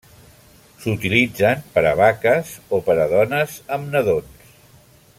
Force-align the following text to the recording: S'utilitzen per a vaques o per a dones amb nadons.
S'utilitzen 0.85 1.61
per 1.75 1.83
a 1.89 1.91
vaques 2.01 2.55
o 2.77 2.81
per 2.89 2.97
a 3.05 3.07
dones 3.15 3.61
amb 3.77 3.93
nadons. 3.97 4.53